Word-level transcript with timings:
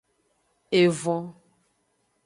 Evon. 0.81 1.21